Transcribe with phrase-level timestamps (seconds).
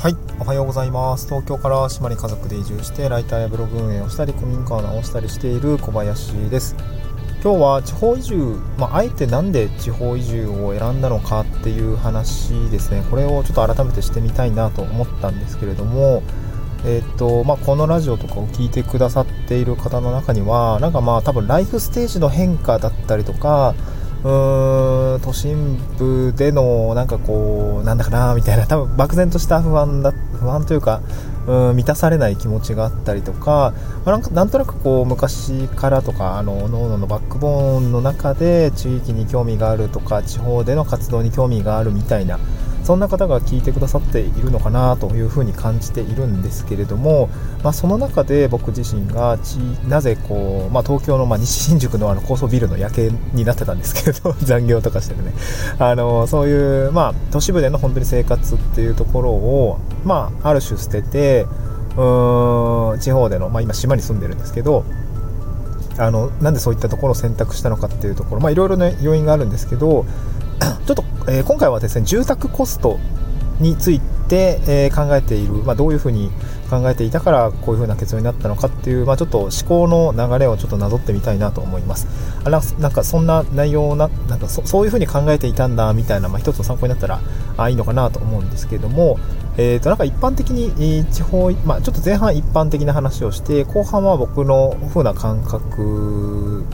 [0.00, 0.16] はい。
[0.38, 1.26] おはようございます。
[1.26, 6.74] 東京から島に家族で移住してライターやブログ運営をしたり古民家を直したりしている小林です。
[7.44, 8.34] 今日は地方移住、
[8.78, 13.04] まあ、あえてなんで地方移住を選んだのかっていう話ですね。
[13.10, 16.22] これをちょっと改めてしてみたいなと思ったんですけれども
[16.86, 23.74] えーとまあ、このラジオとかを聞いてくださっている方の中にはなんかまあ多分ライフステージの変化だったりとか
[24.22, 31.00] うーん都心部でのなんかこうなんだかなみたいな多分漠然とした不安だ不安というか
[31.46, 33.72] うん満たされない気持ちがあったりとか,、
[34.04, 42.38] まあ、なんかなんとなくこう昔からとかあの脳のバックボーンの中で地域に興味があるとか地方での活動に興味があるみたいな
[42.90, 47.28] そんな方が聞いてくださっているのかなというふうに感じているんですけれども、
[47.62, 49.38] まあ、その中で僕自身が
[49.86, 55.32] なぜこう、まあ、東京の、まあ、西新宿のあの高層ビルの夜景になってたんですけど 残業とかしてるね。
[55.78, 61.46] あのそういう、まあ、都市部での本当に生活っていうところを、まあ、ある種捨てて
[61.96, 64.82] うーん地方での、まあ、今島に住んでるんですけど
[65.96, 70.06] あのなんでそういったところを選択したのかっていうところ、まあ、いろいろな要因があるんですけど
[70.90, 72.98] ちょっと、えー、今回はですね住宅コスト
[73.60, 76.32] について、えー、考えている、まあ、どういうふうに
[76.68, 82.08] 考えていたからこういうふうな結論になったのかっていう、まあ、ちょっと思考の流れをちょっとなぞってみたいなと思います。
[82.42, 87.20] あらなんかそんな内容ななんかそういうふうに考えていたんだみたいな、まあ、一つの参考になったら
[87.56, 89.20] あいいのかなと思うんですけども、
[89.58, 96.64] えー、となんか一般的に地方、まあ、ちょっと前半一般的な話をして後半は僕の風な感覚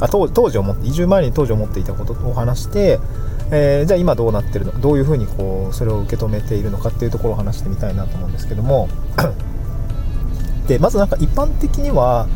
[0.00, 3.00] あ当当時思って移住前に当時思っていたことを話して、
[3.50, 4.78] えー、じゃあ今どうなってるの？
[4.80, 8.88] どういうふうにこうそれを受け止めているのかっていうところを話してみたいなと思うんですけども。
[10.68, 12.26] でまずなんか一般的には、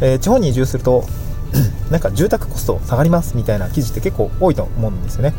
[0.00, 1.04] えー、地方に移住すると
[1.88, 5.34] なんか住宅コスト下がりますみたいな記事って結構多いと思うんですよね。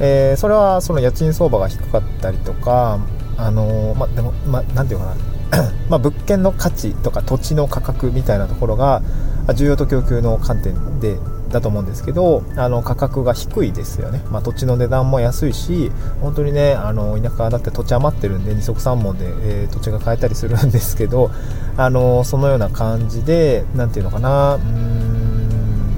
[0.00, 3.00] えー、それはその家賃相場が低かったりとか、
[3.36, 5.14] あのー、までも、まあ、ていうかな。
[5.88, 9.02] ま、物件の価値とか土地の価格みたいなところが
[9.48, 11.18] 需要と供給の観点で
[11.50, 21.30] だと思うんですけどあの価格が低いですよね、まあ、土地の値段も安いし本当にねあの田舎だって土地余ってるんで二足三門で、えー、土地が買えたりするんですけど
[21.76, 25.90] あのそのような感じで何て言うのかなうーん、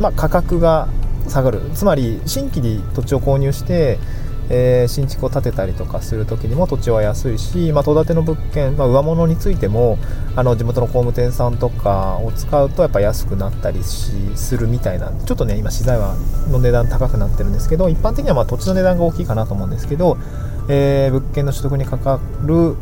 [0.00, 0.88] まあ、価格が
[1.28, 1.60] 下がる。
[1.74, 3.98] つまり新規に土地を購入して
[4.52, 9.96] えー、新築を建てたりとかする時にも土地は安いし、まあ、戸建ての物件、まあ、上物についても
[10.34, 16.16] あの地元の工務店さんとかを使うとやっぱ安くなったりしするみたいなちょっとね今資材は
[16.50, 20.18] の値段高くなってるんですけど一般的にはま土地の値段が大きいかなと思うんですけど、
[20.68, 22.74] えー、物件の取得にかかる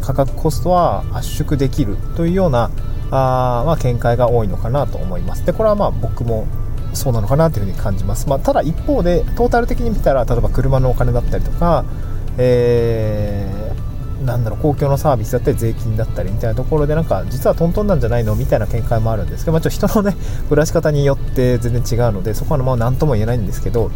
[0.00, 2.70] 価格コストは圧縮できるというような
[3.10, 5.44] あ、ま、見解が多いのかなと思います。
[5.44, 6.46] でこれはまあ僕も
[6.94, 11.84] そうなのかなというふうに感じます、まあ、ただ一方でトータル的に見たら例えば車のお金だったりとか、
[12.38, 20.16] えー、なんだろう公共のサービスだったり税金だったりみたいなところでなんか実はトントンなんじゃないのみたいな見解もあるんですけど、まあ、ちょっと人のね
[20.48, 23.90] 暮らし方によって全然違うのでそこはまあ何とも言えないんですけど、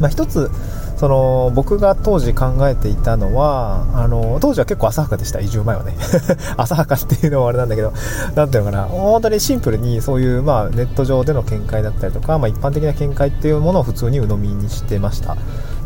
[0.00, 0.50] まあ、一つ
[0.96, 5.40] その僕が当時考えていたのはあの当時は結構浅はかでした。
[5.40, 5.96] 移住前はね。
[6.58, 7.92] 浅はかっていうのはあれなんだけど
[8.34, 8.84] 何ていうのかな。
[8.84, 15.36] 本当にシンプルにそういう、まあ、ネット上での見解だったりとか、まあ、一般的な見解っていうものを普通に鵜呑みにしてました。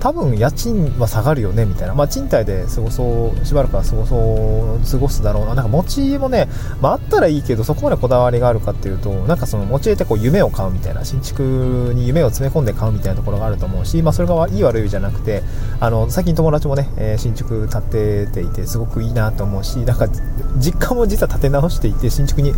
[0.03, 5.55] 多分家賃は下がるよねみたいな、まあ、賃貸で過ごそうしばらくは過ごそう過ごすだろうな。
[5.55, 6.49] なんか持ち家もね、
[6.81, 15.45] まあ、ったらいいけどそこまでこだわりがあるかっていうとなんかその持ち家ってこう夢を買うみたいな新築に夢を詰め込んで買うみたいなところがあると思うし、まあ、それがいい悪いじゃなくて
[15.79, 20.09] あの最近友達もね、えー、新築建てていてすごくいいなと思うしなんか
[20.59, 22.55] 実家も実は建て直していて新築に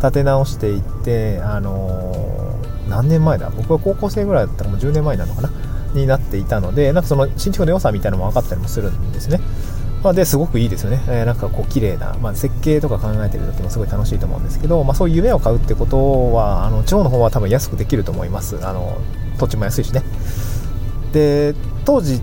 [0.00, 3.50] 建て直していってあのー、何年前だ？
[3.50, 5.67] 僕は高校生ぐらいだったらもう10年前なのかな？
[5.94, 9.40] になっていたのでなんかその新築の良さみたいなのも分かったりもするんですね。
[10.02, 18.64] まあ、ですごくいいですよね、えー、なんかこう綺麗な、まあ、設計とか考えてる時もすごい楽しいと思うんですけど、まあ、そういう夢を買うってことはあの地方の方は多分安くできると思います。
[18.64, 18.96] あの
[19.38, 20.02] 土地も安いしね。
[21.12, 21.54] で
[21.84, 22.20] 当時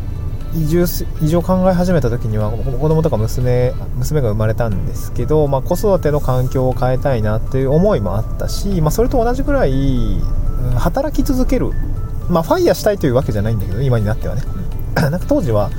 [0.54, 0.86] 移住
[1.22, 10.22] 移住を考え始めた時には子供とか娘娘が生まれたんですけど、まあ、子育ての環境を変えたいなっていう思いもあったし、まあ、それと同じぐらい
[10.78, 11.72] 働き続ける
[12.30, 14.44] まあ、ファイヤーしたいというわけじゃないんだけど、今になってはね。
[14.96, 15.70] なんか当時は、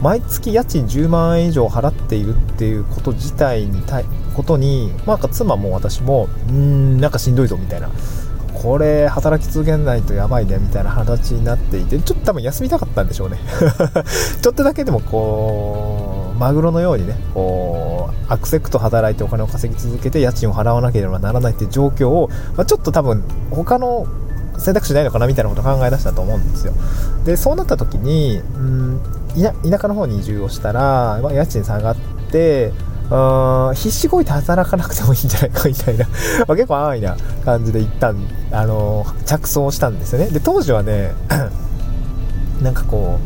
[0.00, 4.04] 毎月家賃10万円以上払っているっていうこと自体にたい、
[4.34, 7.90] ことに、まあ、妻も私も、うーん、なんかしんどいぞみたいな。
[8.54, 13.38] これ、働き続けないとやばいね、みたいな形になっていて、ちょっと多分休みたかったんでしょうね。
[14.40, 24.06] ちょっとだけでもこう、マグロのようにね、こう、アクセクト働いてお金を稼ぎ続けて家賃を払わなければならないっていう状況を、まあ、ちょっと多分他の
[24.62, 26.72] 選択肢ないのかなみたいなことを考え出したと思うんですよ。
[27.24, 29.00] でそうなった時にうん
[29.34, 31.96] 田舎の方に移住をしたら、まあ、家賃下がっ
[32.30, 32.72] て
[33.10, 36.06] あ必死こいて働かなくてもいいんじゃないかみたいな
[36.48, 38.16] ま結構安易な感じで一旦、
[38.50, 40.28] あのー、着想したんですよね。
[40.28, 41.12] で当時はね
[42.62, 43.18] なんかこ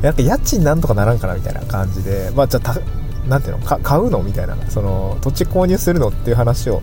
[0.00, 2.76] うなんか家賃なんとかならんかなみたいな感じでまあじゃあ
[3.28, 6.82] なていうの買うのみたいなその土地購入するのっていう話を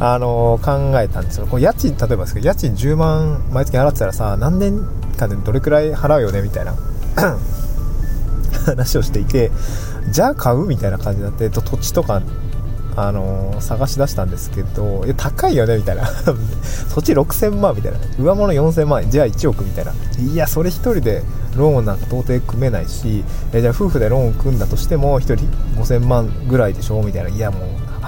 [0.00, 4.80] あの、考えたんですよこう家賃例えばですけど家賃10万毎月払ってたらさ何年
[5.16, 6.74] 間でどれくらい払うよねみたいな
[8.66, 9.50] 話をしていて
[10.10, 12.22] じゃあ買うみたいな感じになって土地とか
[12.96, 16.04] あのー、探し出したんですけど、いや、高いよねみたいな。
[16.94, 17.98] 土地6000万みたいな。
[18.20, 19.92] 上物4000万円、じゃあ1億みたいな。
[20.20, 21.24] いや、それ1人で
[21.56, 27.30] ローンなんか到底組めないし、えじゃあ夫婦でローン組んだとしても、1人5000万ぐらいでしょみたいな。
[27.30, 27.62] いや、もう、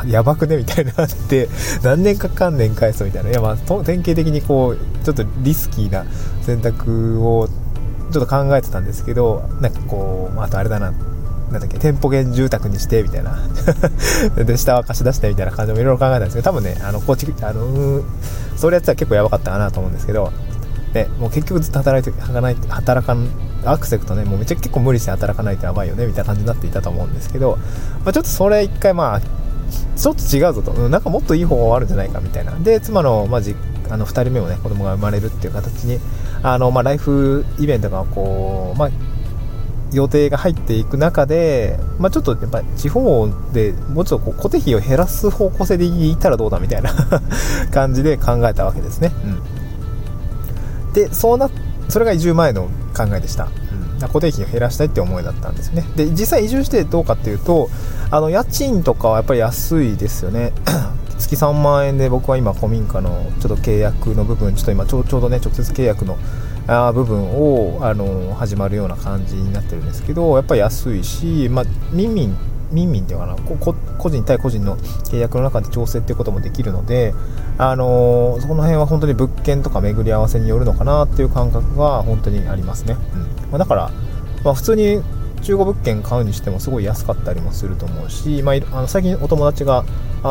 [0.06, 0.56] やばくね？
[0.56, 1.48] みたいなって、
[1.82, 3.30] 何年かかんねん返すみたいな。
[3.30, 6.04] いや、まあ、典型的にこう、ちょっとリスキーな
[6.42, 7.48] 選択を
[8.12, 10.92] ちょっと考えてたんですけど、なんかこう、あとあれだな、
[11.50, 13.38] なんだっけ、店舗兼住宅にして、みたいな。
[14.44, 18.04] で、下は貸し出してみたいな感じもいろいろ考えたんですけど、多分ね、あの、構築、あの、うん、
[18.56, 20.32] それやったら結構やばかったかなと思うんですけど、
[20.94, 23.28] ね、もう結局ずっと働いて、働い、働かん、
[23.64, 27.58] アクセクトね、もうめっちゃ結構無理して働かないとやばいよね、みたいな感じになっていたと思うんですけど、
[28.04, 29.20] まあ、ちょっとそれ一回まあ、
[29.96, 32.52] ちょっと違うぞと、なんかもっといい方法あるんじゃないかみたいな。
[32.52, 33.56] で、妻の、まあ、じ
[33.88, 35.98] あの2人目もね、子供が生まれるっていう形に、
[36.42, 38.90] あの、まあ、ライフイベントがこう、まあ、
[39.92, 46.92] 予定が入っていく中で、まあ、ちょっとやっぱ地方でもうちょっとこう固定費を減らす方向性でいったらどうだみたいな
[47.72, 49.12] 感じで考えたわけですね。
[50.88, 51.48] うん、で、そうな、
[51.88, 53.48] それが移住前の考えでした。
[54.00, 55.84] 固定費を減らしたいって思いだったんですね。
[55.96, 57.70] で、実際移住してどうかっていうと、
[58.10, 60.52] あの、家賃とかはやっぱり安いですよね。
[61.18, 66.18] 月3万円で僕は今古民家のちょっと契約の部分、ちょっと今ちょうどね、直接契約の
[66.68, 72.36] あ部分をあの始まるような感じになってるんですけどやっぱり安いし、まあ、民民
[72.70, 77.14] 民民っていうかな個人対個人の契約の中で調整っていうこともできるので、
[77.58, 83.50] あのその辺は本当に物件とか巡り合わせによるのかなっていう感覚が本当にありますね、うん。
[83.50, 83.90] まあ、だから、
[84.44, 85.00] まあ、普通に
[85.46, 89.84] 中古物件買うにしてもすごい安かったりもすると思うし、まあ、あの最近お友達が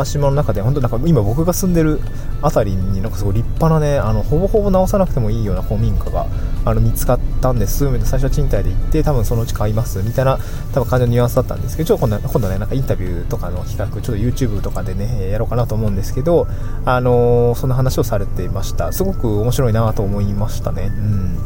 [0.03, 2.01] 島の中で本当なんか今僕が住んでる
[2.41, 6.27] 辺りになんかすごい立派なねあのほぼほぼ直さなくてもいいような古民家が
[6.65, 10.37] あの見つかったんです最初は賃貸で行って多分そのうち買いますみたいな
[10.73, 16.45] 多分感じのニュアンスだったんですけどちょっと今度今度ねなんかインタビューとかの企画ちょっと YouTube とかでねやろうかなと思うんですけど
[16.83, 18.91] あのー、そんな話をされていました。
[18.91, 20.87] すごく面白いなと思いましたね。
[20.87, 21.37] うん。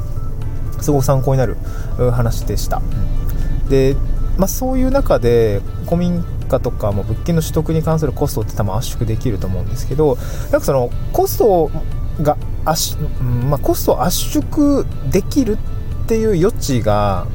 [0.82, 1.58] すごく参考になる
[2.12, 3.29] 話でした、うん。
[3.70, 3.96] で、
[4.38, 10.18] まあ、そういう中で古民家とかも物件の取得に関するコストって多分圧縮できると思うんですけど
[10.52, 11.72] なんかそのコスト
[12.22, 12.98] が圧、
[13.50, 15.58] まあ、コストを圧縮できる
[16.06, 17.28] っていう余地が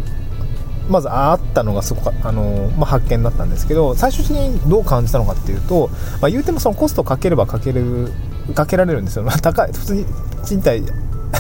[0.89, 5.89] まずあったのがすごくあの、まあ、発見だったんですけど最終的にどう感じたのかっていうと、
[6.21, 8.11] まあ、言うてもそのコストをかければかける
[8.55, 10.07] かけられるんですよ、まあ、高い普通に
[10.45, 10.83] 賃貸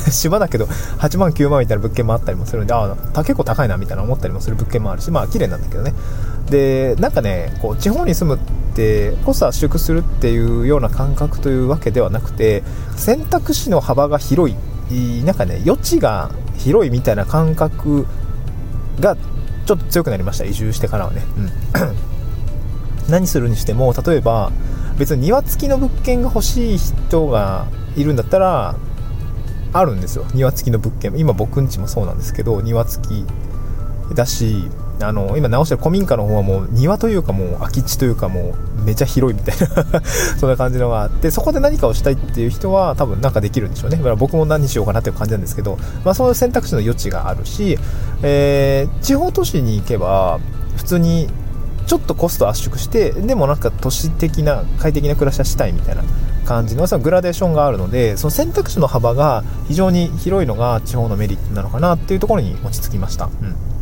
[0.10, 0.66] 島だけど
[0.98, 5.94] 8万9万みたいな物件もあったりもするんでああ結構高いなみたいな思ったりもする物件もあるしまあ綺麗なんだけどね。
[6.50, 12.62] でなんかねこう地方に住むってコスト圧縮するっていうような感覚というわけではなくて
[12.96, 14.56] 選択肢の幅が広い。
[15.24, 18.06] なんかね余地が広いみたいな感覚
[19.00, 19.16] が
[19.64, 20.44] ちょっと強くなりました。
[20.44, 21.50] 移住してからはね、うん、
[23.08, 24.52] 何するにしても例えば
[24.98, 28.76] 別に庭付きの物件が欲しい人がいるんだったら
[29.74, 30.24] あるんですよ。
[30.34, 31.12] 庭付きの物件。
[31.16, 33.26] 今僕んちもそうなんですけど庭付き
[34.14, 34.68] だし
[35.00, 40.02] あの今直してる古民家の方はもう庭というかもう空き地というかもうめちゃ広いみたいな
[40.38, 43.96] そんな感じのがあってそこで何かをしたいっていう人は多分なんかできるんでしょうね。
[43.96, 47.78] だから僕も何しようかなっていう感じなんですけど、まあ、そういう選択肢の余地があるし、
[48.22, 50.38] えー、地方都市に行けば
[50.76, 51.28] 普通に
[51.86, 56.02] ちょっとコスト圧縮してでもなんか都市的な快適な暮らしはしたいみたいな
[56.44, 63.26] 感じのそのグラデーションがあるのでその選択肢の幅が非常に広いのが地方のメリットなのかなっていうところに落ち着きました。
[63.26, 63.74] うん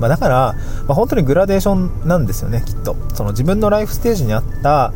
[0.00, 0.54] まあ、だから、
[0.86, 4.92] まあ、本当にグラデーションなんですよねきっとその自分のライフステージにあった、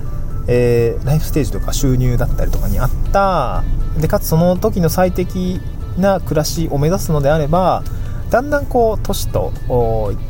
[0.47, 3.64] えー、ライフステージとか収入だったりとかにあった
[3.99, 5.61] でかつその時の最適
[5.97, 7.82] な暮らしを目指すのであれば
[8.30, 9.52] だんだんこう都市と、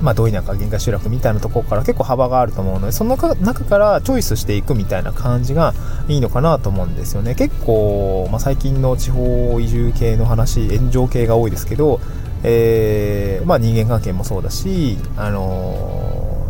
[0.00, 5.74] まあ、どういうなんか限界集落みたいなところから結構幅があると思うのでその中からチョイスしていくみたいな感じが
[6.08, 7.34] いいのかなと思うんですよね。
[7.34, 12.00] 結構、まあ、最近の地方移住系の話炎上系が多いですけど、
[12.42, 16.46] えー、まあ、人間関係もそうだし、あの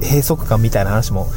[0.00, 1.28] ー、閉塞感みたいな話も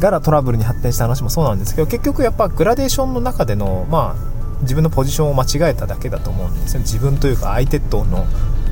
[0.00, 4.30] からトラブルに発展した話もそうなんですけど結局やっぱグラデーションの中でのまあ
[4.62, 6.80] 自分のポジションを間違えただけだと思うんですよ。
[6.80, 8.26] 自分というか相手との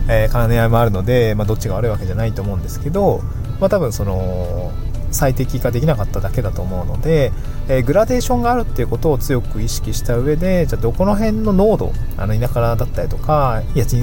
[0.09, 3.21] えー、兼ね合いもあるので、まあ、どっちが悪いわけじゃないと思うんですけど、
[3.61, 4.73] まあ、多分その
[5.11, 7.33] 最適化できなかっただけだと思うので、
[7.69, 14.03] えー、グラデーションがあるっていうことを強く意識した上でじゃあどこの辺の濃度あの田舎だったりとか家賃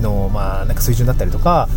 [0.00, 1.68] の、まあ、なんか水準だったりとか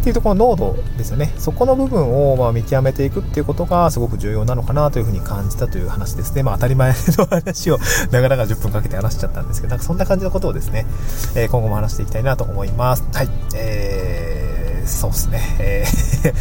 [0.00, 1.32] っていうところの濃度ですよね。
[1.36, 6.42] そこの部分をま見極めていくっていうことがすごく重要なのかなというふうに感じたという話ですね。
[6.42, 7.78] まあ当たり前の話を
[8.10, 10.86] なかなか10分かけて話しちゃったんですけどなんかそんな感じのことをですね、
[11.34, 13.04] え、今後も話していきたいなと思います。
[13.12, 13.28] はい。
[13.54, 16.34] えー、そうですね、えー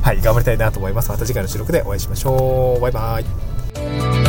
[0.02, 0.20] はい。
[0.20, 1.10] 頑張りたいなと思います。
[1.10, 2.80] また次回の収録でお会いしましょう。
[2.80, 4.27] バイバイ。